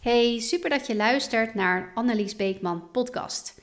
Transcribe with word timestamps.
Hey, 0.00 0.38
super 0.38 0.70
dat 0.70 0.86
je 0.86 0.96
luistert 0.96 1.54
naar 1.54 1.92
Annelies 1.94 2.36
Beekman 2.36 2.90
podcast. 2.90 3.60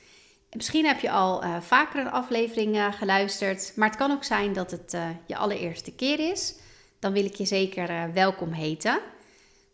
misschien 0.50 0.86
heb 0.86 1.00
je 1.00 1.10
al 1.10 1.44
uh, 1.44 1.60
vaker 1.60 2.00
een 2.00 2.10
aflevering 2.10 2.76
uh, 2.76 2.92
geluisterd, 2.92 3.72
maar 3.76 3.88
het 3.88 3.98
kan 3.98 4.10
ook 4.10 4.24
zijn 4.24 4.52
dat 4.52 4.70
het 4.70 4.94
uh, 4.94 5.08
je 5.26 5.36
allereerste 5.36 5.94
keer 5.94 6.30
is. 6.30 6.54
Dan 6.98 7.12
wil 7.12 7.24
ik 7.24 7.34
je 7.34 7.44
zeker 7.44 8.12
welkom 8.12 8.52
heten. 8.52 9.00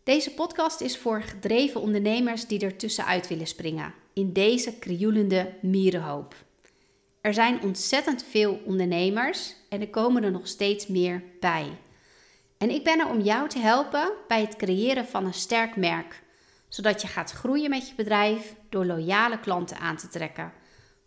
Deze 0.05 0.35
podcast 0.35 0.81
is 0.81 0.99
voor 0.99 1.23
gedreven 1.23 1.81
ondernemers 1.81 2.47
die 2.47 2.61
er 2.61 2.77
tussenuit 2.77 3.29
willen 3.29 3.47
springen 3.47 3.95
in 4.15 4.33
deze 4.33 4.79
krioelende 4.79 5.53
mierenhoop. 5.61 6.35
Er 7.21 7.35
zijn 7.35 7.63
ontzettend 7.63 8.25
veel 8.31 8.61
ondernemers 8.65 9.55
en 9.69 9.81
er 9.81 9.89
komen 9.89 10.25
er 10.25 10.31
nog 10.31 10.47
steeds 10.47 10.87
meer 10.87 11.23
bij. 11.41 11.67
En 12.59 12.71
ik 12.71 12.85
ben 12.85 13.01
er 13.01 13.09
om 13.09 13.21
jou 13.21 13.49
te 13.49 13.59
helpen 13.59 14.13
bij 14.29 14.41
het 14.41 14.57
creëren 14.57 15.07
van 15.07 15.27
een 15.27 15.35
sterk 15.35 15.77
merk 15.77 16.23
zodat 16.75 17.03
je 17.03 17.09
gaat 17.09 17.31
groeien 17.31 17.71
met 17.71 17.89
je 17.89 17.95
bedrijf 17.95 18.55
door 18.69 18.87
loyale 18.87 19.41
klanten 19.41 19.79
aan 19.79 19.97
te 19.97 20.09
trekken, 20.09 20.53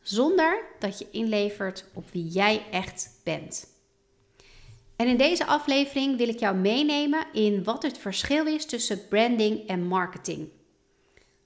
zonder 0.02 0.64
dat 0.80 1.00
je 1.00 1.08
inlevert 1.12 1.86
op 1.94 2.12
wie 2.12 2.28
jij 2.28 2.66
echt 2.72 3.10
bent. 3.24 3.68
En 4.96 5.08
in 5.08 5.18
deze 5.18 5.46
aflevering 5.46 6.18
wil 6.18 6.28
ik 6.28 6.40
jou 6.40 6.56
meenemen 6.56 7.26
in 7.34 7.64
wat 7.64 7.84
het 7.84 7.98
verschil 7.98 8.46
is 8.46 8.66
tussen 8.66 9.08
branding 9.08 9.68
en 9.68 9.84
marketing. 9.84 10.50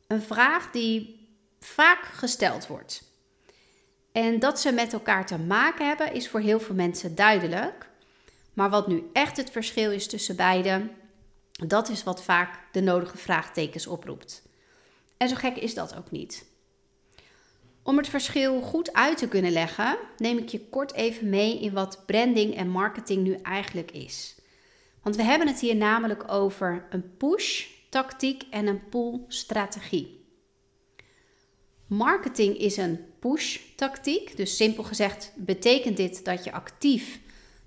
Een 0.08 0.22
vraag 0.22 0.72
die 0.72 1.28
vaak 1.60 2.04
gesteld 2.04 2.68
wordt. 2.68 3.04
En 4.12 4.40
dat 4.40 4.60
ze 4.60 4.72
met 4.72 4.94
elkaar 4.94 5.26
te 5.26 5.38
maken 5.40 5.88
hebben 5.88 6.14
is 6.14 6.30
voor 6.30 6.40
heel 6.40 6.60
veel 6.60 6.76
mensen 6.76 7.16
duidelijk. 7.16 7.90
Maar 8.54 8.70
wat 8.70 8.88
nu 8.88 9.10
echt 9.14 9.38
het 9.38 9.52
verschil 9.52 9.92
is 9.92 10.08
tussen 10.08 10.36
beide, 10.36 10.90
dat 11.68 11.90
is 11.90 12.04
wat 12.04 12.24
vaak 12.24 12.60
de 12.72 12.82
nodige 12.82 13.18
vraagtekens 13.18 13.88
oproept. 13.88 14.44
En 15.18 15.30
zo 15.30 15.36
gek 15.36 15.58
is 15.58 15.74
dat 15.74 15.96
ook 15.96 16.12
niet. 16.12 16.46
Om 17.84 17.98
het 17.98 18.08
verschil 18.08 18.62
goed 18.62 18.94
uit 18.94 19.18
te 19.18 19.28
kunnen 19.28 19.52
leggen, 19.52 19.98
neem 20.18 20.38
ik 20.38 20.50
je 20.50 20.60
kort 20.60 20.94
even 20.94 21.30
mee 21.30 21.60
in 21.60 21.74
wat 21.74 22.04
branding 22.06 22.56
en 22.56 22.70
marketing 22.70 23.24
nu 23.24 23.34
eigenlijk 23.34 23.92
is. 23.92 24.36
Want 25.04 25.16
we 25.16 25.24
hebben 25.24 25.48
het 25.48 25.60
hier 25.60 25.76
namelijk 25.76 26.32
over 26.32 26.86
een 26.90 27.18
push-tactiek 27.18 28.44
en 28.50 28.68
een 28.68 28.90
pull-strategie. 28.90 30.26
Marketing 31.88 32.58
is 32.58 32.78
een 32.78 33.06
push-tactiek, 33.20 34.38
dus 34.38 34.56
simpel 34.56 34.84
gezegd 34.84 35.34
betekent 35.36 35.98
dit 35.98 36.26
dat 36.26 36.44
je 36.44 36.52
actief 36.52 37.20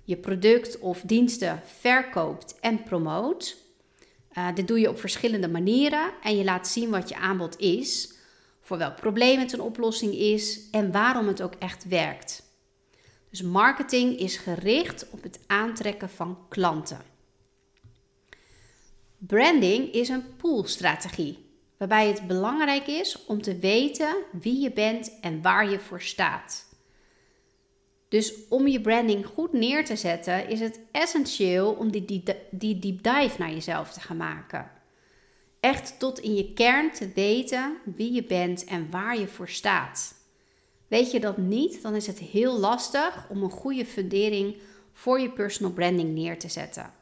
je 0.05 0.17
product 0.17 0.79
of 0.79 1.01
diensten 1.01 1.61
verkoopt 1.65 2.59
en 2.59 2.83
promoot. 2.83 3.57
Uh, 4.37 4.47
dit 4.55 4.67
doe 4.67 4.79
je 4.79 4.89
op 4.89 4.99
verschillende 4.99 5.49
manieren 5.49 6.11
en 6.21 6.37
je 6.37 6.43
laat 6.43 6.67
zien 6.67 6.89
wat 6.89 7.09
je 7.09 7.15
aanbod 7.15 7.59
is, 7.59 8.13
voor 8.61 8.77
welk 8.77 8.95
probleem 8.95 9.39
het 9.39 9.53
een 9.53 9.61
oplossing 9.61 10.13
is 10.13 10.69
en 10.71 10.91
waarom 10.91 11.27
het 11.27 11.41
ook 11.41 11.53
echt 11.59 11.87
werkt. 11.87 12.43
Dus 13.29 13.41
marketing 13.41 14.19
is 14.19 14.37
gericht 14.37 15.09
op 15.09 15.23
het 15.23 15.39
aantrekken 15.47 16.09
van 16.09 16.37
klanten. 16.49 17.01
Branding 19.17 19.93
is 19.93 20.09
een 20.09 20.35
poolstrategie, 20.35 21.45
waarbij 21.77 22.07
het 22.07 22.27
belangrijk 22.27 22.87
is 22.87 23.25
om 23.25 23.41
te 23.41 23.57
weten 23.57 24.15
wie 24.31 24.61
je 24.61 24.71
bent 24.71 25.19
en 25.21 25.41
waar 25.41 25.69
je 25.69 25.79
voor 25.79 26.01
staat. 26.01 26.74
Dus 28.15 28.33
om 28.49 28.67
je 28.67 28.81
branding 28.81 29.25
goed 29.25 29.53
neer 29.53 29.85
te 29.85 29.95
zetten, 29.95 30.49
is 30.49 30.59
het 30.59 30.79
essentieel 30.91 31.71
om 31.71 31.91
die, 31.91 32.23
deep 32.51 33.03
dive 33.03 33.35
naar 33.37 33.51
jezelf 33.51 33.93
te 33.93 33.99
gaan 33.99 34.17
maken. 34.17 34.71
Echt 35.59 35.99
tot 35.99 36.19
in 36.19 36.35
je 36.35 36.53
kern 36.53 36.91
te 36.91 37.11
weten 37.15 37.77
wie 37.95 38.13
je 38.13 38.23
bent 38.23 38.63
en 38.63 38.91
waar 38.91 39.19
je 39.19 39.27
voor 39.27 39.49
staat. 39.49 40.15
Weet 40.87 41.11
je 41.11 41.19
dat 41.19 41.37
niet, 41.37 41.81
dan 41.81 41.95
is 41.95 42.07
het 42.07 42.19
heel 42.19 42.59
lastig 42.59 43.29
om 43.29 43.43
een 43.43 43.49
goede 43.49 43.85
fundering 43.85 44.57
voor 44.93 45.19
je 45.19 45.31
personal 45.31 45.73
branding 45.73 46.13
neer 46.13 46.39
te 46.39 46.49
zetten. 46.49 46.93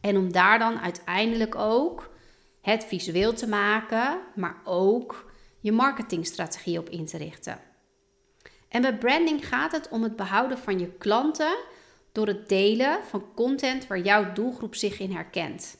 En 0.00 0.16
om 0.16 0.32
daar 0.32 0.58
dan 0.58 0.78
uiteindelijk 0.78 1.54
ook 1.54 2.10
het 2.60 2.84
visueel 2.84 3.32
te 3.32 3.48
maken, 3.48 4.20
maar 4.34 4.56
ook 4.64 5.32
je 5.60 5.72
marketingstrategie 5.72 6.78
op 6.78 6.88
in 6.88 7.06
te 7.06 7.16
richten. 7.16 7.67
En 8.68 8.82
bij 8.82 8.98
branding 8.98 9.48
gaat 9.48 9.72
het 9.72 9.88
om 9.88 10.02
het 10.02 10.16
behouden 10.16 10.58
van 10.58 10.78
je 10.78 10.92
klanten 10.92 11.56
door 12.12 12.26
het 12.26 12.48
delen 12.48 12.98
van 13.04 13.34
content 13.34 13.86
waar 13.86 14.00
jouw 14.00 14.32
doelgroep 14.32 14.74
zich 14.74 14.98
in 14.98 15.12
herkent. 15.12 15.78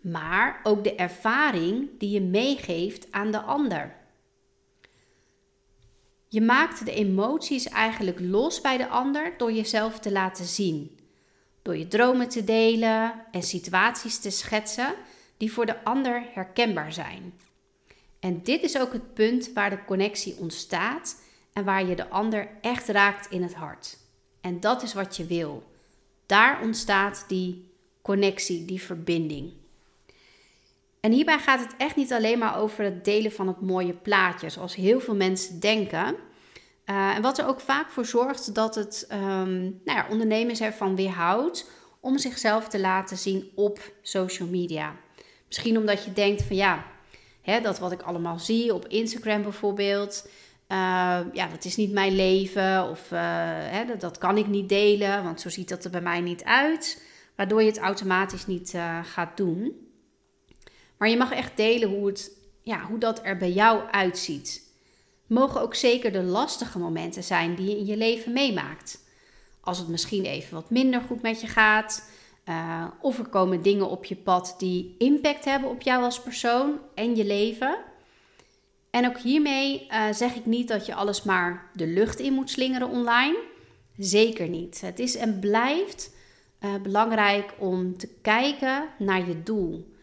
Maar 0.00 0.60
ook 0.62 0.84
de 0.84 0.94
ervaring 0.94 1.88
die 1.98 2.10
je 2.10 2.20
meegeeft 2.20 3.06
aan 3.10 3.30
de 3.30 3.40
ander. 3.40 3.96
Je 6.28 6.40
maakt 6.40 6.84
de 6.84 6.92
emoties 6.92 7.68
eigenlijk 7.68 8.20
los 8.20 8.60
bij 8.60 8.76
de 8.76 8.88
ander 8.88 9.34
door 9.36 9.52
jezelf 9.52 9.98
te 9.98 10.12
laten 10.12 10.44
zien. 10.44 10.98
Door 11.62 11.76
je 11.76 11.88
dromen 11.88 12.28
te 12.28 12.44
delen 12.44 13.24
en 13.30 13.42
situaties 13.42 14.18
te 14.18 14.30
schetsen 14.30 14.94
die 15.36 15.52
voor 15.52 15.66
de 15.66 15.84
ander 15.84 16.22
herkenbaar 16.32 16.92
zijn. 16.92 17.34
En 18.20 18.42
dit 18.42 18.62
is 18.62 18.78
ook 18.78 18.92
het 18.92 19.14
punt 19.14 19.52
waar 19.52 19.70
de 19.70 19.84
connectie 19.84 20.36
ontstaat 20.38 21.22
en 21.58 21.64
waar 21.64 21.86
je 21.86 21.96
de 21.96 22.08
ander 22.08 22.48
echt 22.60 22.88
raakt 22.88 23.30
in 23.30 23.42
het 23.42 23.54
hart. 23.54 23.96
En 24.40 24.60
dat 24.60 24.82
is 24.82 24.94
wat 24.94 25.16
je 25.16 25.26
wil. 25.26 25.62
Daar 26.26 26.62
ontstaat 26.62 27.24
die 27.28 27.70
connectie, 28.02 28.64
die 28.64 28.82
verbinding. 28.82 29.52
En 31.00 31.12
hierbij 31.12 31.38
gaat 31.38 31.60
het 31.60 31.74
echt 31.78 31.96
niet 31.96 32.12
alleen 32.12 32.38
maar 32.38 32.58
over 32.58 32.84
het 32.84 33.04
delen 33.04 33.32
van 33.32 33.46
het 33.46 33.60
mooie 33.60 33.92
plaatje, 33.92 34.50
zoals 34.50 34.74
heel 34.74 35.00
veel 35.00 35.14
mensen 35.14 35.60
denken. 35.60 36.16
Uh, 36.86 37.16
en 37.16 37.22
wat 37.22 37.38
er 37.38 37.46
ook 37.46 37.60
vaak 37.60 37.90
voor 37.90 38.06
zorgt 38.06 38.54
dat 38.54 38.74
het 38.74 39.06
um, 39.12 39.60
nou 39.84 39.98
ja, 39.98 40.06
ondernemers 40.10 40.60
ervan 40.60 40.96
weerhoudt 40.96 41.70
om 42.00 42.18
zichzelf 42.18 42.68
te 42.68 42.80
laten 42.80 43.16
zien 43.16 43.50
op 43.54 43.92
social 44.02 44.48
media. 44.48 44.96
Misschien 45.46 45.76
omdat 45.78 46.04
je 46.04 46.12
denkt 46.12 46.42
van 46.42 46.56
ja, 46.56 46.86
hè, 47.42 47.60
dat 47.60 47.78
wat 47.78 47.92
ik 47.92 48.02
allemaal 48.02 48.38
zie 48.38 48.74
op 48.74 48.86
Instagram 48.86 49.42
bijvoorbeeld, 49.42 50.28
uh, 50.68 51.20
ja, 51.32 51.46
dat 51.50 51.64
is 51.64 51.76
niet 51.76 51.92
mijn 51.92 52.16
leven 52.16 52.88
of 52.88 53.10
uh, 53.10 53.20
hè, 53.70 53.96
dat, 53.96 54.18
kan 54.18 54.36
ik 54.36 54.46
niet 54.46 54.68
delen, 54.68 55.24
want 55.24 55.40
zo 55.40 55.48
ziet 55.48 55.68
dat 55.68 55.84
er 55.84 55.90
bij 55.90 56.00
mij 56.00 56.20
niet 56.20 56.44
uit. 56.44 57.02
Waardoor 57.36 57.62
je 57.62 57.68
het 57.68 57.78
automatisch 57.78 58.46
niet 58.46 58.72
uh, 58.74 59.04
gaat 59.04 59.36
doen. 59.36 59.88
Maar 60.96 61.08
je 61.08 61.16
mag 61.16 61.32
echt 61.32 61.56
delen 61.56 61.88
hoe, 61.88 62.06
het, 62.06 62.30
ja, 62.62 62.84
hoe 62.84 62.98
dat 62.98 63.20
er 63.24 63.36
bij 63.36 63.52
jou 63.52 63.90
uitziet. 63.90 64.72
Mogen 65.26 65.60
ook 65.60 65.74
zeker 65.74 66.12
de 66.12 66.22
lastige 66.22 66.78
momenten 66.78 67.24
zijn 67.24 67.54
die 67.54 67.70
je 67.70 67.78
in 67.78 67.86
je 67.86 67.96
leven 67.96 68.32
meemaakt. 68.32 68.98
Als 69.60 69.78
het 69.78 69.88
misschien 69.88 70.24
even 70.24 70.54
wat 70.54 70.70
minder 70.70 71.00
goed 71.00 71.22
met 71.22 71.40
je 71.40 71.46
gaat. 71.46 72.10
of 73.00 73.18
er 73.18 73.28
komen 73.28 73.62
dingen 73.62 73.88
op 73.88 74.04
je 74.04 74.16
pad 74.16 74.54
die 74.58 74.94
impact 74.98 75.44
hebben 75.44 75.70
op 75.70 75.82
jou 75.82 76.02
als 76.02 76.20
persoon 76.20 76.78
en 76.94 77.16
je 77.16 77.24
leven. 77.24 77.78
En 78.90 79.06
ook 79.06 79.18
hiermee 79.18 79.86
uh, 79.90 80.12
zeg 80.12 80.34
ik 80.34 80.46
niet 80.46 80.68
dat 80.68 80.86
je 80.86 80.94
alles 80.94 81.22
maar 81.22 81.70
de 81.74 81.86
lucht 81.86 82.18
in 82.18 82.32
moet 82.32 82.50
slingeren 82.50 82.88
online. 82.88 83.38
Zeker 83.96 84.48
niet. 84.48 84.80
Het 84.80 84.98
is 84.98 85.16
en 85.16 85.38
blijft 85.38 86.16
uh, 86.60 86.74
belangrijk 86.82 87.54
om 87.58 87.96
te 87.96 88.08
kijken 88.22 88.88
naar 88.98 89.28
je 89.28 89.42
doel. 89.42 89.96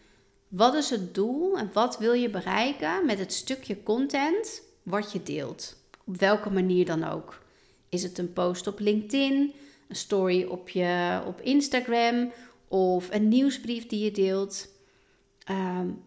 Wat 0.48 0.74
is 0.74 0.90
het 0.90 1.14
doel 1.14 1.58
en 1.58 1.70
wat 1.74 1.98
wil 1.98 2.14
je 2.14 2.30
bereiken 2.30 3.06
met 3.06 3.20
het 3.20 3.34
stukje 3.34 3.84
content 3.84 4.62
wat 4.84 5.12
je 5.12 5.24
deelt? 5.24 5.84
Op 6.06 6.18
welke 6.18 6.50
manier 6.50 6.86
dan 6.86 7.04
ook. 7.04 7.44
Is 7.90 8.04
het 8.04 8.18
een 8.18 8.34
post 8.34 8.68
op 8.68 8.80
LinkedIn, 8.80 9.54
een 9.88 9.96
story 9.96 10.44
op, 10.44 10.70
je, 10.70 11.22
op 11.28 11.42
Instagram 11.42 12.32
of 12.68 13.12
een 13.12 13.28
nieuwsbrief 13.28 13.88
die 13.88 14.04
je 14.04 14.12
deelt? 14.12 14.68
Um, 15.50 16.04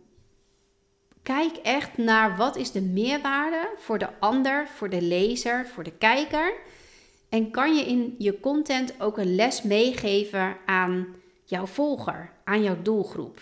Kijk 1.28 1.56
echt 1.56 1.96
naar 1.96 2.36
wat 2.36 2.56
is 2.56 2.70
de 2.70 2.80
meerwaarde 2.80 3.70
voor 3.76 3.98
de 3.98 4.18
ander, 4.18 4.68
voor 4.68 4.88
de 4.88 5.02
lezer, 5.02 5.66
voor 5.66 5.84
de 5.84 5.92
kijker. 5.92 6.52
En 7.28 7.50
kan 7.50 7.74
je 7.74 7.84
in 7.84 8.14
je 8.18 8.40
content 8.40 9.00
ook 9.00 9.18
een 9.18 9.34
les 9.34 9.62
meegeven 9.62 10.56
aan 10.66 11.06
jouw 11.44 11.66
volger, 11.66 12.32
aan 12.44 12.62
jouw 12.62 12.82
doelgroep. 12.82 13.40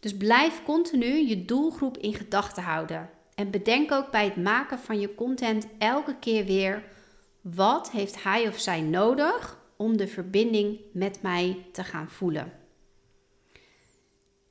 Dus 0.00 0.16
blijf 0.16 0.62
continu 0.64 1.28
je 1.28 1.44
doelgroep 1.44 1.96
in 1.96 2.14
gedachten 2.14 2.62
houden. 2.62 3.10
En 3.34 3.50
bedenk 3.50 3.92
ook 3.92 4.10
bij 4.10 4.24
het 4.24 4.36
maken 4.36 4.78
van 4.78 5.00
je 5.00 5.14
content 5.14 5.66
elke 5.78 6.16
keer 6.20 6.44
weer: 6.44 6.84
wat 7.40 7.90
heeft 7.90 8.22
hij 8.22 8.48
of 8.48 8.58
zij 8.58 8.80
nodig 8.80 9.58
om 9.76 9.96
de 9.96 10.06
verbinding 10.06 10.80
met 10.92 11.22
mij 11.22 11.66
te 11.72 11.84
gaan 11.84 12.10
voelen? 12.10 12.57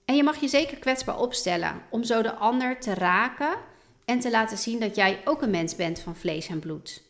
En 0.08 0.16
je 0.16 0.24
mag 0.24 0.40
je 0.42 0.48
zeker 0.48 0.78
kwetsbaar 0.78 1.20
opstellen 1.20 1.82
om 1.90 2.04
zo 2.04 2.22
de 2.22 2.34
ander 2.34 2.80
te 2.80 2.94
raken 2.94 3.58
en 4.06 4.20
te 4.20 4.30
laten 4.30 4.58
zien 4.58 4.80
dat 4.80 4.96
jij 4.96 5.22
ook 5.26 5.42
een 5.42 5.50
mens 5.50 5.76
bent 5.76 6.00
van 6.00 6.16
vlees 6.16 6.48
en 6.48 6.60
bloed. 6.60 7.04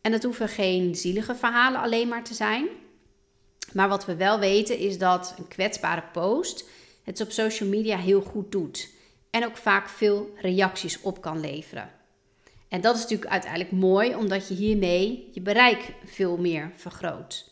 En 0.00 0.12
dat 0.12 0.22
hoeven 0.22 0.48
geen 0.48 0.94
zielige 0.94 1.34
verhalen 1.34 1.80
alleen 1.80 2.08
maar 2.08 2.24
te 2.24 2.34
zijn. 2.34 2.68
Maar 3.72 3.88
wat 3.88 4.04
we 4.04 4.16
wel 4.16 4.38
weten 4.38 4.78
is 4.78 4.98
dat 4.98 5.34
een 5.38 5.48
kwetsbare 5.48 6.02
post 6.12 6.68
het 7.02 7.20
op 7.20 7.30
social 7.30 7.68
media 7.68 7.96
heel 7.98 8.20
goed 8.20 8.52
doet 8.52 8.90
en 9.30 9.44
ook 9.44 9.56
vaak 9.56 9.88
veel 9.88 10.34
reacties 10.36 11.00
op 11.00 11.20
kan 11.20 11.40
leveren. 11.40 11.90
En 12.68 12.80
dat 12.80 12.94
is 12.94 13.02
natuurlijk 13.02 13.30
uiteindelijk 13.30 13.72
mooi, 13.72 14.14
omdat 14.14 14.48
je 14.48 14.54
hiermee 14.54 15.30
je 15.32 15.40
bereik 15.40 15.94
veel 16.04 16.36
meer 16.36 16.72
vergroot. 16.74 17.45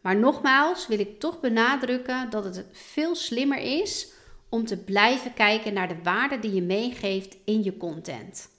Maar 0.00 0.16
nogmaals 0.16 0.86
wil 0.86 0.98
ik 0.98 1.20
toch 1.20 1.40
benadrukken 1.40 2.30
dat 2.30 2.44
het 2.44 2.64
veel 2.72 3.14
slimmer 3.14 3.58
is 3.58 4.12
om 4.48 4.64
te 4.64 4.76
blijven 4.76 5.34
kijken 5.34 5.72
naar 5.72 5.88
de 5.88 6.02
waarde 6.02 6.38
die 6.38 6.54
je 6.54 6.62
meegeeft 6.62 7.36
in 7.44 7.62
je 7.62 7.76
content. 7.76 8.50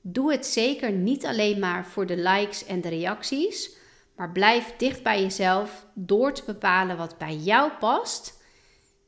Doe 0.00 0.32
het 0.32 0.46
zeker 0.46 0.92
niet 0.92 1.26
alleen 1.26 1.58
maar 1.58 1.86
voor 1.86 2.06
de 2.06 2.16
likes 2.16 2.64
en 2.64 2.80
de 2.80 2.88
reacties, 2.88 3.76
maar 4.16 4.32
blijf 4.32 4.76
dicht 4.76 5.02
bij 5.02 5.22
jezelf 5.22 5.86
door 5.94 6.32
te 6.32 6.42
bepalen 6.46 6.96
wat 6.96 7.18
bij 7.18 7.36
jou 7.36 7.70
past 7.70 8.40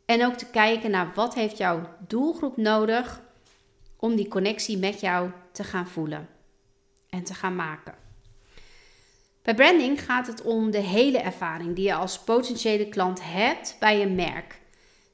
en 0.05 0.27
ook 0.27 0.35
te 0.35 0.51
kijken 0.51 0.91
naar 0.91 1.13
wat 1.15 1.35
heeft 1.35 1.57
jouw 1.57 1.89
doelgroep 2.07 2.57
nodig 2.57 3.21
om 3.97 4.17
die 4.17 4.29
connectie 4.29 4.79
met 4.79 5.01
jou 5.01 5.31
te 5.53 5.65
gaan 5.65 5.89
voelen 5.89 6.29
en 7.09 7.25
te 7.25 7.35
gaan 7.35 7.55
maken. 7.55 8.04
Bij 9.45 9.55
branding 9.55 10.05
gaat 10.05 10.27
het 10.27 10.43
om 10.43 10.71
de 10.71 10.79
hele 10.79 11.19
ervaring 11.19 11.75
die 11.75 11.85
je 11.85 11.95
als 11.95 12.19
potentiële 12.19 12.89
klant 12.89 13.21
hebt 13.23 13.77
bij 13.81 14.03
een 14.03 14.15
merk. 14.15 14.61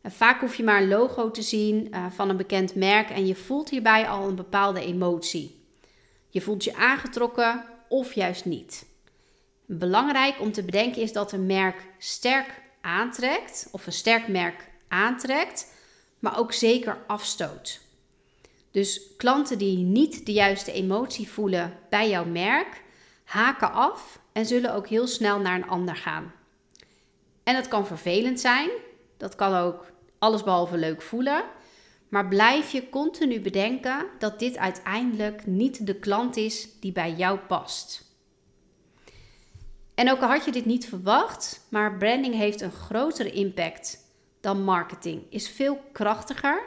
Vaak 0.05 0.41
hoef 0.41 0.55
je 0.55 0.63
maar 0.63 0.83
een 0.83 0.89
logo 0.89 1.31
te 1.31 1.43
zien 1.43 1.89
uh, 1.91 2.07
van 2.11 2.29
een 2.29 2.37
bekend 2.37 2.75
merk 2.75 3.11
en 3.11 3.27
je 3.27 3.35
voelt 3.35 3.71
hierbij 3.71 4.09
al 4.09 4.29
een 4.29 4.35
bepaalde 4.35 4.81
emotie. 4.81 5.65
Je 6.29 6.41
voelt 6.41 6.65
je 6.65 6.75
aangetrokken 6.75 7.65
of 7.89 8.13
juist 8.13 8.45
niet. 8.45 8.87
Belangrijk 9.67 10.41
om 10.41 10.53
te 10.53 10.63
bedenken 10.63 11.03
is 11.03 11.13
dat 11.13 11.33
een 11.33 11.47
merk 11.47 11.87
sterk 11.99 12.63
aantrekt, 12.81 13.69
of 13.73 13.87
een 13.87 13.93
sterk 13.93 14.29
merk 14.29 14.69
aantrekt, 14.89 15.73
maar 16.19 16.39
ook 16.39 16.53
zeker 16.53 16.99
afstoot. 17.07 17.81
Dus 18.71 19.01
klanten 19.17 19.59
die 19.59 19.77
niet 19.77 20.27
de 20.27 20.33
juiste 20.33 20.73
emotie 20.73 21.29
voelen 21.29 21.79
bij 21.89 22.09
jouw 22.09 22.25
merk, 22.25 22.83
haken 23.31 23.73
af 23.73 24.21
en 24.33 24.47
zullen 24.47 24.75
ook 24.75 24.89
heel 24.89 25.07
snel 25.07 25.39
naar 25.39 25.55
een 25.55 25.69
ander 25.69 25.97
gaan. 25.97 26.33
En 27.43 27.55
dat 27.55 27.69
kan 27.69 27.87
vervelend 27.87 28.41
zijn, 28.41 28.71
dat 29.17 29.35
kan 29.35 29.55
ook 29.55 29.93
allesbehalve 30.19 30.77
leuk 30.77 31.03
voelen, 31.03 31.45
maar 32.09 32.29
blijf 32.29 32.71
je 32.71 32.89
continu 32.89 33.41
bedenken 33.41 34.07
dat 34.19 34.39
dit 34.39 34.59
uiteindelijk 34.59 35.47
niet 35.47 35.87
de 35.87 35.95
klant 35.95 36.37
is 36.37 36.69
die 36.81 36.93
bij 36.93 37.13
jou 37.13 37.39
past. 37.39 38.05
En 39.95 40.11
ook 40.11 40.21
al 40.21 40.29
had 40.29 40.45
je 40.45 40.53
dit 40.53 40.65
niet 40.65 40.89
verwacht, 40.89 41.67
maar 41.69 41.97
branding 41.97 42.35
heeft 42.35 42.61
een 42.61 42.73
grotere 42.73 43.31
impact 43.31 43.99
dan 44.41 44.65
marketing, 44.65 45.23
is 45.29 45.49
veel 45.49 45.81
krachtiger 45.93 46.63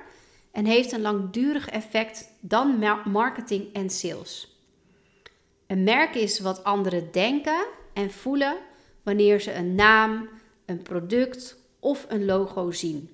en 0.51 0.65
heeft 0.65 0.91
een 0.91 1.01
langdurig 1.01 1.69
effect 1.69 2.29
dan 2.39 2.79
marketing 3.05 3.73
en 3.73 3.89
sales. 3.89 4.52
Een 5.73 5.83
merk 5.83 6.15
is 6.15 6.39
wat 6.39 6.63
anderen 6.63 7.11
denken 7.11 7.65
en 7.93 8.11
voelen 8.11 8.57
wanneer 9.03 9.41
ze 9.41 9.53
een 9.53 9.75
naam, 9.75 10.29
een 10.65 10.81
product 10.81 11.57
of 11.79 12.05
een 12.09 12.25
logo 12.25 12.71
zien. 12.71 13.09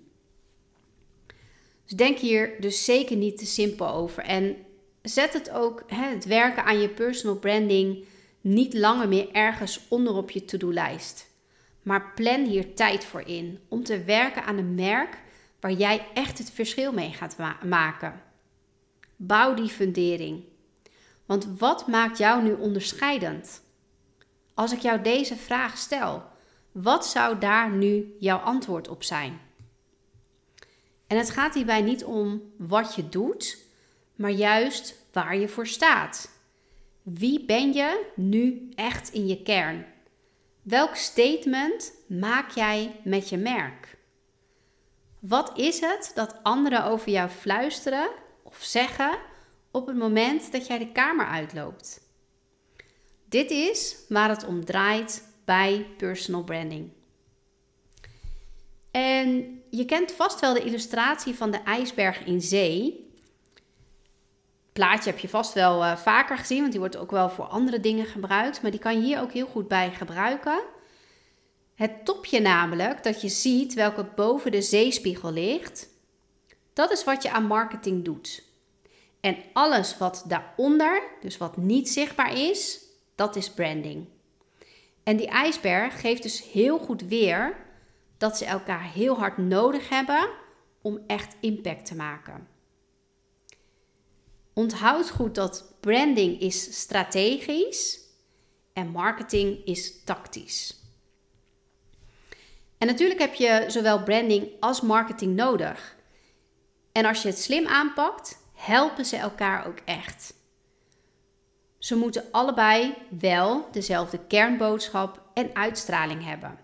Dus 1.86 1.96
denk 1.96 2.18
hier 2.18 2.62
dus 2.62 2.86
zeker 2.86 3.16
niet 3.16 3.38
te 3.38 3.46
simpel 3.46 3.88
over. 3.88 4.24
En 4.24 4.56
zet 5.02 5.34
het 5.34 5.50
ook, 5.50 5.84
het 5.88 6.26
werken 6.26 6.66
aan 6.66 6.80
je 6.80 6.90
personal 6.90 7.36
branding, 7.36 8.06
niet 8.42 8.74
langer 8.74 9.08
meer 9.08 9.32
ergens 9.32 9.86
onder 9.88 10.14
op 10.14 10.32
je 10.32 10.46
to-do-lijst. 10.46 11.28
Maar 11.82 12.12
plan 12.16 12.46
hier 12.46 12.74
tijd 12.74 13.06
voor 13.06 13.28
in 13.28 13.60
om 13.68 13.84
te 13.84 14.04
werken 14.04 14.44
aan 14.44 14.58
een 14.58 14.76
merk 14.76 15.18
waar 15.60 15.74
jij 15.74 16.08
echt 16.14 16.38
het 16.38 16.52
verschil 16.52 16.94
mee 16.94 17.12
gaat 17.12 17.38
maken. 17.64 18.22
Bouw 19.16 19.54
die 19.54 19.70
fundering. 19.70 20.44
Want 21.30 21.48
wat 21.58 21.88
maakt 21.88 22.18
jou 22.18 22.44
nu 22.44 22.54
onderscheidend? 22.54 23.62
Als 24.54 24.72
ik 24.72 24.80
jou 24.80 25.02
deze 25.02 25.36
vraag 25.36 25.78
stel, 25.78 26.24
wat 26.72 27.08
zou 27.08 27.38
daar 27.40 27.72
nu 27.72 28.16
jouw 28.20 28.38
antwoord 28.38 28.88
op 28.88 29.04
zijn? 29.04 29.42
En 31.08 31.18
het 31.18 31.30
gaat 31.30 31.54
hierbij 31.54 31.82
niet 31.82 32.04
om 32.04 32.42
wat 32.58 32.96
je 32.96 33.10
doet, 33.10 33.58
maar 34.16 34.32
juist 34.32 34.96
waar 35.12 35.38
je 35.38 35.48
voor 35.48 35.68
staat. 35.68 36.30
Wie 37.02 37.46
ben 37.46 37.74
je 37.74 38.06
nu 38.16 38.70
echt 38.76 39.10
in 39.10 39.28
je 39.28 39.42
kern? 39.42 39.86
Welk 40.62 40.96
statement 40.96 41.94
maak 42.08 42.52
jij 42.52 43.00
met 43.04 43.30
je 43.30 43.38
merk? 43.38 43.98
Wat 45.20 45.58
is 45.58 45.80
het 45.80 46.12
dat 46.16 46.36
anderen 46.44 46.84
over 46.84 47.10
jou 47.12 47.30
fluisteren 47.30 48.10
of 48.44 48.58
zeggen 48.62 49.28
op 49.72 49.88
het 49.88 49.98
moment 49.98 50.52
dat 50.52 50.68
jij 50.68 50.78
de 50.78 50.92
kamer 50.92 51.26
uitloopt? 51.26 52.02
Dit 53.26 53.52
is 53.52 53.96
waar 54.08 54.30
het 54.30 54.46
om 54.46 54.66
draait 54.66 55.28
bij 55.46 55.88
personal 55.98 56.44
branding. 56.44 56.92
En 58.92 59.62
je 59.70 59.86
kent 59.86 60.12
vast 60.12 60.40
wel 60.40 60.54
de 60.54 60.64
illustratie 60.64 61.36
van 61.36 61.52
de 61.52 61.58
ijsberg 61.64 62.26
in 62.26 62.42
zee. 62.42 63.08
Plaatje 64.74 65.10
heb 65.10 65.20
je 65.20 65.30
vast 65.30 65.54
wel 65.54 65.84
uh, 65.84 65.98
vaker 65.98 66.38
gezien, 66.38 66.60
want 66.60 66.72
die 66.72 66.80
wordt 66.80 66.98
ook 66.98 67.12
wel 67.12 67.30
voor 67.30 67.46
andere 67.46 67.80
dingen 67.80 68.06
gebruikt. 68.06 68.62
Maar 68.62 68.72
die 68.72 68.80
kan 68.80 68.94
je 68.94 69.06
hier 69.06 69.22
ook 69.22 69.32
heel 69.32 69.48
goed 69.48 69.68
bij 69.68 69.92
gebruiken. 69.92 70.62
Het 71.76 72.06
topje 72.06 72.40
namelijk, 72.40 73.04
dat 73.04 73.22
je 73.22 73.30
ziet 73.30 73.74
welke 73.74 74.04
boven 74.16 74.52
de 74.52 74.62
zeespiegel 74.62 75.32
ligt, 75.32 75.88
dat 76.74 76.92
is 76.92 77.04
wat 77.04 77.24
je 77.24 77.32
aan 77.32 77.46
marketing 77.46 78.06
doet. 78.06 78.49
En 79.20 79.38
alles 79.54 79.98
wat 79.98 80.24
daaronder, 80.28 81.04
dus 81.22 81.38
wat 81.38 81.58
niet 81.58 81.90
zichtbaar 81.90 82.38
is, 82.38 82.80
dat 83.16 83.36
is 83.36 83.50
branding. 83.50 84.08
En 85.04 85.18
die 85.18 85.28
ijsberg 85.28 86.00
geeft 86.00 86.24
dus 86.24 86.52
heel 86.52 86.80
goed 86.80 87.02
weer 87.02 87.56
dat 88.18 88.38
ze 88.38 88.46
elkaar 88.46 88.92
heel 88.92 89.18
hard 89.18 89.38
nodig 89.38 89.90
hebben 89.90 90.30
om 90.82 91.00
echt 91.08 91.36
impact 91.40 91.86
te 91.86 91.96
maken. 91.96 92.48
Onthoud 94.54 95.10
goed 95.10 95.36
dat 95.36 95.74
branding 95.80 96.40
is 96.40 96.80
strategisch 96.80 98.00
en 98.74 98.88
marketing 98.88 99.66
is 99.66 100.04
tactisch. 100.04 100.80
En 102.78 102.88
natuurlijk 102.88 103.20
heb 103.20 103.34
je 103.34 103.66
zowel 103.68 104.04
branding 104.04 104.50
als 104.60 104.82
marketing 104.82 105.36
nodig. 105.36 105.96
En 106.92 107.06
als 107.06 107.22
je 107.22 107.28
het 107.28 107.40
slim 107.40 107.68
aanpakt, 107.68 108.39
helpen 108.60 109.06
ze 109.06 109.18
elkaar 109.18 109.68
ook 109.68 109.80
echt. 109.86 110.34
Ze 111.78 111.96
moeten 111.96 112.24
allebei 112.32 112.96
wel 113.20 113.68
dezelfde 113.72 114.20
kernboodschap 114.28 115.22
en 115.34 115.56
uitstraling 115.56 116.24
hebben. 116.24 116.60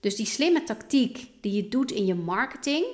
Dus 0.00 0.16
die 0.16 0.26
slimme 0.26 0.62
tactiek 0.62 1.28
die 1.40 1.52
je 1.52 1.68
doet 1.68 1.90
in 1.90 2.06
je 2.06 2.14
marketing 2.14 2.86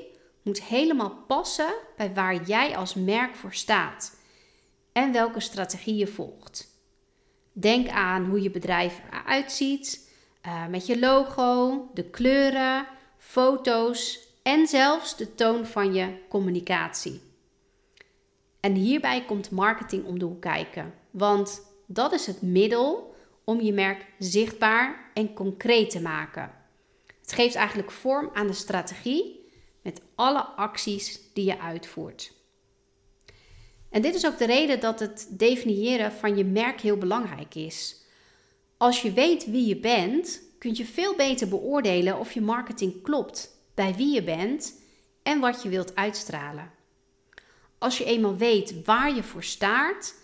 moet 0.42 0.62
helemaal 0.62 1.24
passen 1.26 1.74
bij 1.96 2.14
waar 2.14 2.42
jij 2.44 2.76
als 2.76 2.94
merk 2.94 3.34
voor 3.34 3.52
staat 3.54 4.16
en 4.92 5.12
welke 5.12 5.40
strategie 5.40 5.96
je 5.96 6.06
volgt. 6.06 6.80
Denk 7.52 7.88
aan 7.88 8.24
hoe 8.24 8.42
je 8.42 8.50
bedrijf 8.50 9.00
eruit 9.10 9.52
ziet, 9.52 10.10
uh, 10.46 10.66
met 10.66 10.86
je 10.86 10.98
logo, 10.98 11.90
de 11.94 12.04
kleuren, 12.04 12.86
foto's 13.18 14.18
en 14.42 14.66
zelfs 14.66 15.16
de 15.16 15.34
toon 15.34 15.66
van 15.66 15.94
je 15.94 16.14
communicatie. 16.28 17.31
En 18.62 18.74
hierbij 18.74 19.24
komt 19.24 19.50
marketing 19.50 20.04
om 20.04 20.18
de 20.18 20.24
hoek 20.24 20.40
kijken, 20.40 20.94
want 21.10 21.62
dat 21.86 22.12
is 22.12 22.26
het 22.26 22.42
middel 22.42 23.14
om 23.44 23.60
je 23.60 23.72
merk 23.72 24.06
zichtbaar 24.18 25.10
en 25.14 25.34
concreet 25.34 25.90
te 25.90 26.00
maken. 26.00 26.50
Het 27.20 27.32
geeft 27.32 27.54
eigenlijk 27.54 27.90
vorm 27.90 28.30
aan 28.32 28.46
de 28.46 28.52
strategie 28.52 29.50
met 29.82 30.02
alle 30.14 30.42
acties 30.42 31.20
die 31.32 31.44
je 31.44 31.60
uitvoert. 31.60 32.32
En 33.90 34.02
dit 34.02 34.14
is 34.14 34.26
ook 34.26 34.38
de 34.38 34.46
reden 34.46 34.80
dat 34.80 35.00
het 35.00 35.26
definiëren 35.30 36.12
van 36.12 36.36
je 36.36 36.44
merk 36.44 36.80
heel 36.80 36.96
belangrijk 36.96 37.54
is. 37.54 37.96
Als 38.76 39.02
je 39.02 39.12
weet 39.12 39.50
wie 39.50 39.66
je 39.66 39.76
bent, 39.76 40.42
kun 40.58 40.74
je 40.74 40.84
veel 40.84 41.16
beter 41.16 41.48
beoordelen 41.48 42.18
of 42.18 42.32
je 42.32 42.40
marketing 42.40 43.02
klopt 43.02 43.50
bij 43.74 43.94
wie 43.94 44.14
je 44.14 44.22
bent 44.22 44.80
en 45.22 45.40
wat 45.40 45.62
je 45.62 45.68
wilt 45.68 45.94
uitstralen. 45.94 46.80
Als 47.82 47.98
je 47.98 48.04
eenmaal 48.04 48.36
weet 48.36 48.84
waar 48.84 49.14
je 49.14 49.22
voor 49.22 49.42
staat, 49.42 50.14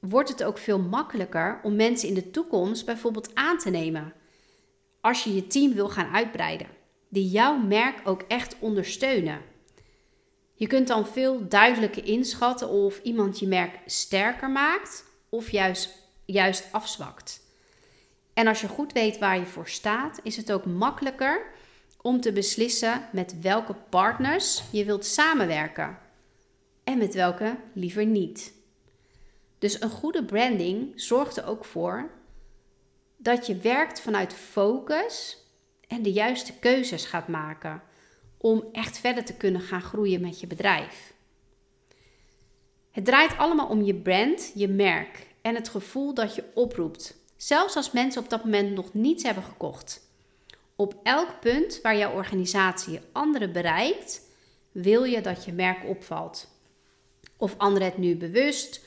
wordt 0.00 0.28
het 0.28 0.44
ook 0.44 0.58
veel 0.58 0.78
makkelijker 0.78 1.60
om 1.62 1.76
mensen 1.76 2.08
in 2.08 2.14
de 2.14 2.30
toekomst 2.30 2.86
bijvoorbeeld 2.86 3.34
aan 3.34 3.58
te 3.58 3.70
nemen. 3.70 4.12
Als 5.00 5.24
je 5.24 5.34
je 5.34 5.46
team 5.46 5.74
wil 5.74 5.88
gaan 5.88 6.14
uitbreiden, 6.14 6.66
die 7.08 7.28
jouw 7.28 7.56
merk 7.56 8.00
ook 8.04 8.22
echt 8.22 8.56
ondersteunen. 8.58 9.40
Je 10.54 10.66
kunt 10.66 10.88
dan 10.88 11.06
veel 11.06 11.48
duidelijker 11.48 12.04
inschatten 12.04 12.68
of 12.68 13.00
iemand 13.02 13.38
je 13.38 13.46
merk 13.46 13.78
sterker 13.86 14.50
maakt 14.50 15.04
of 15.28 15.50
juist, 15.50 16.10
juist 16.24 16.68
afzwakt. 16.72 17.40
En 18.34 18.46
als 18.46 18.60
je 18.60 18.68
goed 18.68 18.92
weet 18.92 19.18
waar 19.18 19.38
je 19.38 19.46
voor 19.46 19.68
staat, 19.68 20.20
is 20.22 20.36
het 20.36 20.52
ook 20.52 20.64
makkelijker 20.64 21.46
om 22.02 22.20
te 22.20 22.32
beslissen 22.32 23.08
met 23.12 23.40
welke 23.40 23.74
partners 23.88 24.62
je 24.70 24.84
wilt 24.84 25.04
samenwerken 25.04 26.06
en 26.88 26.98
met 26.98 27.14
welke 27.14 27.56
liever 27.72 28.06
niet. 28.06 28.52
Dus 29.58 29.80
een 29.80 29.90
goede 29.90 30.24
branding 30.24 30.92
zorgt 30.94 31.36
er 31.36 31.46
ook 31.46 31.64
voor 31.64 32.10
dat 33.16 33.46
je 33.46 33.56
werkt 33.56 34.00
vanuit 34.00 34.32
focus 34.32 35.36
en 35.88 36.02
de 36.02 36.12
juiste 36.12 36.52
keuzes 36.58 37.04
gaat 37.04 37.28
maken 37.28 37.82
om 38.38 38.64
echt 38.72 38.98
verder 38.98 39.24
te 39.24 39.34
kunnen 39.34 39.60
gaan 39.60 39.80
groeien 39.80 40.20
met 40.20 40.40
je 40.40 40.46
bedrijf. 40.46 41.14
Het 42.90 43.04
draait 43.04 43.36
allemaal 43.38 43.68
om 43.68 43.82
je 43.82 43.94
brand, 43.94 44.52
je 44.54 44.68
merk 44.68 45.26
en 45.42 45.54
het 45.54 45.68
gevoel 45.68 46.14
dat 46.14 46.34
je 46.34 46.44
oproept, 46.54 47.16
zelfs 47.36 47.76
als 47.76 47.90
mensen 47.90 48.22
op 48.22 48.30
dat 48.30 48.44
moment 48.44 48.74
nog 48.74 48.94
niets 48.94 49.22
hebben 49.22 49.44
gekocht. 49.44 50.00
Op 50.76 50.94
elk 51.02 51.40
punt 51.40 51.80
waar 51.82 51.96
jouw 51.96 52.12
organisatie 52.12 53.00
anderen 53.12 53.52
bereikt, 53.52 54.20
wil 54.72 55.04
je 55.04 55.20
dat 55.20 55.44
je 55.44 55.52
merk 55.52 55.84
opvalt. 55.84 56.56
Of 57.38 57.54
anderen 57.58 57.88
het 57.88 57.98
nu 57.98 58.16
bewust 58.16 58.80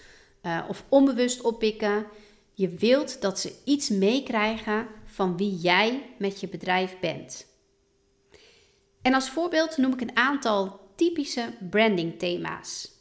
uh, 0.44 0.64
of 0.68 0.84
onbewust 0.90 1.42
oppikken. 1.42 2.06
Je 2.54 2.70
wilt 2.70 3.22
dat 3.22 3.40
ze 3.40 3.54
iets 3.66 3.90
meekrijgen 3.90 4.88
van 5.06 5.38
wie 5.38 5.56
jij 5.56 6.14
met 6.18 6.40
je 6.40 6.48
bedrijf 6.48 7.00
bent. 7.00 7.48
En 9.02 9.14
als 9.14 9.30
voorbeeld 9.30 9.78
noem 9.78 9.94
ik 9.94 10.02
een 10.02 10.18
aantal 10.18 10.80
typische 10.96 11.54
branding 11.70 12.20
thema's. 12.20 12.92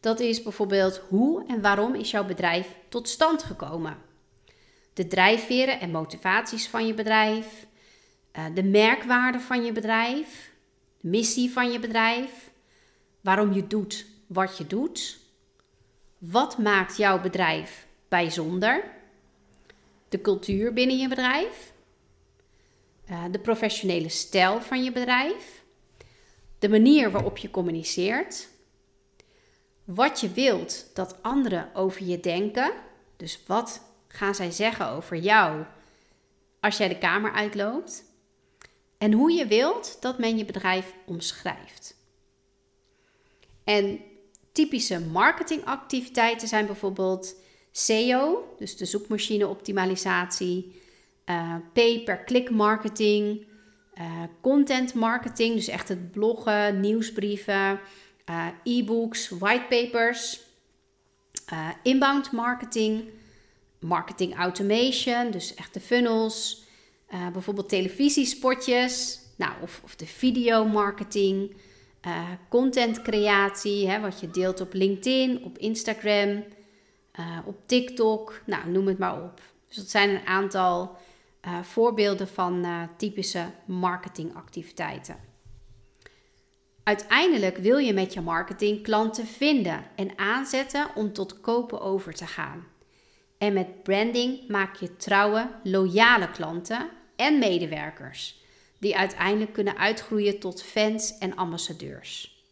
Dat 0.00 0.20
is 0.20 0.42
bijvoorbeeld 0.42 0.96
hoe 1.08 1.44
en 1.46 1.60
waarom 1.60 1.94
is 1.94 2.10
jouw 2.10 2.24
bedrijf 2.24 2.74
tot 2.88 3.08
stand 3.08 3.42
gekomen? 3.42 3.96
De 4.92 5.06
drijfveren 5.06 5.80
en 5.80 5.90
motivaties 5.90 6.68
van 6.68 6.86
je 6.86 6.94
bedrijf, 6.94 7.66
eh, 8.32 8.44
de 8.54 8.62
merkwaarde 8.62 9.40
van 9.40 9.64
je 9.64 9.72
bedrijf, 9.72 10.50
de 11.00 11.08
missie 11.08 11.52
van 11.52 11.70
je 11.72 11.78
bedrijf, 11.78 12.50
waarom 13.20 13.52
je 13.52 13.66
doet 13.66 14.06
wat 14.26 14.58
je 14.58 14.66
doet, 14.66 15.18
wat 16.18 16.58
maakt 16.58 16.96
jouw 16.96 17.20
bedrijf 17.20 17.86
bijzonder, 18.08 18.84
de 20.08 20.20
cultuur 20.20 20.72
binnen 20.72 20.98
je 20.98 21.08
bedrijf, 21.08 21.72
eh, 23.04 23.24
de 23.30 23.38
professionele 23.38 24.08
stijl 24.08 24.60
van 24.60 24.84
je 24.84 24.92
bedrijf, 24.92 25.64
de 26.58 26.68
manier 26.68 27.10
waarop 27.10 27.36
je 27.36 27.50
communiceert, 27.50 28.48
wat 29.84 30.20
je 30.20 30.30
wilt 30.30 30.90
dat 30.94 31.22
anderen 31.22 31.74
over 31.74 32.04
je 32.04 32.20
denken. 32.20 32.72
Dus 33.16 33.40
wat 33.46 33.82
gaan 34.08 34.34
zij 34.34 34.50
zeggen 34.50 34.88
over 34.88 35.16
jou 35.16 35.64
als 36.60 36.76
jij 36.76 36.88
de 36.88 36.98
kamer 36.98 37.32
uitloopt? 37.32 38.04
En 38.98 39.12
hoe 39.12 39.32
je 39.32 39.46
wilt 39.46 39.96
dat 40.00 40.18
men 40.18 40.38
je 40.38 40.44
bedrijf 40.44 40.94
omschrijft. 41.04 41.96
En 43.64 44.00
typische 44.56 45.00
marketingactiviteiten 45.00 46.48
zijn 46.48 46.66
bijvoorbeeld 46.66 47.34
SEO, 47.72 48.54
dus 48.58 48.76
de 48.76 48.84
zoekmachine 48.84 49.46
optimalisatie, 49.46 50.80
uh, 51.26 51.54
pay-per-click 51.72 52.50
marketing, 52.50 53.46
uh, 53.98 54.22
content 54.40 54.94
marketing, 54.94 55.54
dus 55.54 55.68
echt 55.68 55.88
het 55.88 56.10
bloggen, 56.12 56.80
nieuwsbrieven, 56.80 57.80
uh, 58.30 58.46
e-books, 58.62 59.28
whitepapers, 59.28 60.40
inbound 61.82 62.32
marketing, 62.32 63.04
marketing 63.80 64.36
automation, 64.36 65.30
dus 65.30 65.54
echte 65.54 65.80
funnels, 65.80 66.64
uh, 67.14 67.28
bijvoorbeeld 67.28 67.68
televisiespotjes, 67.68 69.20
nou, 69.36 69.52
of, 69.62 69.80
of 69.84 69.96
de 69.96 70.06
video 70.06 70.64
marketing, 72.06 72.38
content 72.48 73.02
creatie, 73.02 73.88
hè, 73.88 74.00
wat 74.00 74.20
je 74.20 74.30
deelt 74.30 74.60
op 74.60 74.72
LinkedIn, 74.72 75.44
op 75.44 75.58
Instagram, 75.58 76.44
op 77.44 77.56
TikTok, 77.66 78.40
nou, 78.44 78.68
noem 78.70 78.86
het 78.86 78.98
maar 78.98 79.22
op. 79.22 79.40
Dus 79.66 79.76
dat 79.76 79.90
zijn 79.90 80.10
een 80.10 80.26
aantal 80.26 80.96
voorbeelden 81.62 82.28
van 82.28 82.66
typische 82.96 83.44
marketingactiviteiten. 83.64 85.16
Uiteindelijk 86.82 87.56
wil 87.56 87.78
je 87.78 87.92
met 87.92 88.12
je 88.12 88.20
marketing 88.20 88.82
klanten 88.82 89.26
vinden 89.26 89.84
en 89.96 90.18
aanzetten 90.18 90.86
om 90.94 91.12
tot 91.12 91.40
kopen 91.40 91.80
over 91.80 92.14
te 92.14 92.26
gaan. 92.26 92.66
En 93.38 93.52
met 93.52 93.82
branding 93.82 94.48
maak 94.48 94.76
je 94.76 94.96
trouwe, 94.96 95.50
loyale 95.62 96.30
klanten 96.30 96.88
en 97.16 97.38
medewerkers, 97.38 98.44
die 98.78 98.96
uiteindelijk 98.96 99.52
kunnen 99.52 99.76
uitgroeien 99.76 100.38
tot 100.38 100.62
fans 100.62 101.18
en 101.18 101.36
ambassadeurs. 101.36 102.44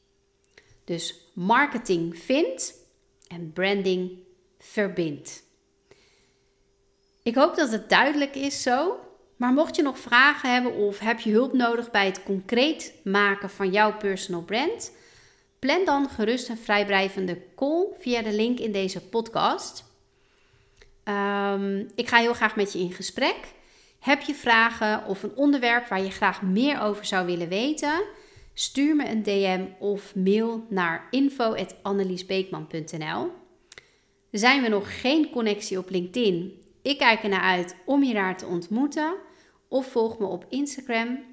Dus 0.85 1.15
marketing 1.33 2.19
vindt 2.19 2.75
en 3.29 3.53
branding 3.53 4.19
verbindt. 4.59 5.43
Ik 7.23 7.35
hoop 7.35 7.57
dat 7.57 7.71
het 7.71 7.89
duidelijk 7.89 8.35
is 8.35 8.63
zo. 8.63 8.99
Maar 9.37 9.53
mocht 9.53 9.77
je 9.77 9.83
nog 9.83 9.99
vragen 9.99 10.53
hebben 10.53 10.75
of 10.75 10.99
heb 10.99 11.21
je 11.21 11.33
hulp 11.33 11.53
nodig 11.53 11.91
bij 11.91 12.07
het 12.07 12.23
concreet 12.23 12.95
maken 13.05 13.51
van 13.51 13.71
jouw 13.71 13.97
personal 13.97 14.43
brand, 14.43 14.93
plan 15.59 15.85
dan 15.85 16.09
gerust 16.09 16.49
een 16.49 16.59
vrijblijvende 16.59 17.43
call 17.57 17.87
via 17.99 18.23
de 18.23 18.33
link 18.33 18.59
in 18.59 18.73
deze 18.73 19.01
podcast. 19.09 19.85
Um, 21.05 21.91
ik 21.95 22.09
ga 22.09 22.19
heel 22.19 22.35
graag 22.35 22.57
met 22.57 22.73
je 22.73 22.79
in 22.79 22.93
gesprek. 22.93 23.37
Heb 24.05 24.21
je 24.21 24.35
vragen 24.35 25.07
of 25.07 25.23
een 25.23 25.37
onderwerp 25.37 25.87
waar 25.87 26.03
je 26.03 26.11
graag 26.11 26.43
meer 26.43 26.81
over 26.81 27.05
zou 27.05 27.27
willen 27.27 27.49
weten? 27.49 28.05
Stuur 28.55 28.97
me 28.97 29.09
een 29.09 29.23
DM 29.23 29.65
of 29.79 30.15
mail 30.15 30.67
naar 30.69 31.07
info.anneliesbeekman.nl. 31.11 33.31
Zijn 34.31 34.63
we 34.63 34.69
nog 34.69 35.01
geen 35.01 35.31
connectie 35.31 35.79
op 35.79 35.91
LinkedIn? 35.91 36.63
Ik 36.83 36.99
kijk 36.99 37.23
er 37.23 37.29
naar 37.29 37.41
uit 37.41 37.77
om 37.85 38.03
je 38.03 38.15
daar 38.15 38.37
te 38.37 38.47
ontmoeten 38.47 39.15
of 39.69 39.87
volg 39.87 40.19
me 40.19 40.27
op 40.27 40.47
Instagram. 40.49 41.25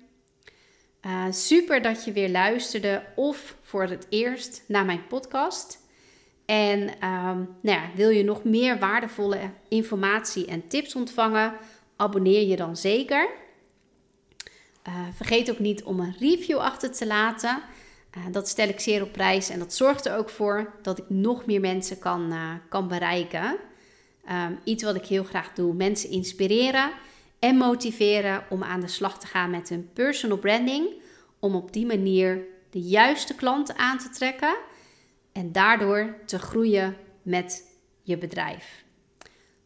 Uh, 1.06 1.25
super 1.30 1.82
dat 1.82 2.06
je 2.06 2.12
weer 2.12 2.30
luisterde 2.30 3.04
of 3.16 3.58
voor 3.62 3.84
het 3.84 4.08
eerst 4.10 4.63
naar 4.68 4.86
mijn 4.86 5.08
podcast. 5.08 5.80
En 6.46 6.82
um, 6.82 7.56
nou 7.62 7.80
ja, 7.80 7.90
wil 7.96 8.10
je 8.10 8.24
nog 8.24 8.44
meer 8.44 8.80
waardevolle 8.80 9.40
informatie 9.68 10.46
en 10.46 10.68
tips 10.68 10.96
ontvangen? 10.96 11.54
Abonneer 12.01 12.48
je 12.48 12.55
dan 12.55 12.77
zeker. 12.77 13.29
Uh, 14.88 14.93
vergeet 15.15 15.51
ook 15.51 15.60
niet 15.60 15.84
om 15.84 16.00
een 16.00 16.15
review 16.20 16.58
achter 16.58 16.91
te 16.91 17.08
laten. 17.08 17.62
Uh, 18.17 18.24
dat 18.31 18.48
stel 18.48 18.67
ik 18.67 18.79
zeer 18.79 19.01
op 19.01 19.12
prijs 19.12 19.50
en 19.50 19.60
dat 19.60 19.74
zorgt 19.74 20.05
er 20.05 20.17
ook 20.17 20.29
voor 20.29 20.74
dat 20.81 20.98
ik 20.98 21.05
nog 21.08 21.46
meer 21.46 21.60
mensen 21.60 22.00
kan, 22.00 22.34
kan 22.70 22.88
bereiken. 22.88 23.58
Um, 24.29 24.60
iets 24.63 24.84
wat 24.84 24.96
ik 24.96 25.05
heel 25.05 25.24
graag 25.24 25.53
doe: 25.53 25.74
mensen 25.74 26.10
inspireren 26.10 26.91
en 27.39 27.55
motiveren 27.55 28.43
om 28.50 28.63
aan 28.63 28.81
de 28.81 28.88
slag 28.88 29.20
te 29.20 29.27
gaan 29.27 29.50
met 29.50 29.70
hun 29.70 29.89
personal 29.93 30.38
branding. 30.38 30.88
Om 31.39 31.55
op 31.55 31.74
die 31.74 31.86
manier 31.86 32.46
de 32.70 32.81
juiste 32.81 33.36
klanten 33.36 33.77
aan 33.77 33.98
te 33.98 34.10
trekken 34.10 34.58
en 35.31 35.51
daardoor 35.51 36.15
te 36.25 36.39
groeien 36.39 36.98
met 37.22 37.63
je 38.01 38.17
bedrijf. 38.17 38.81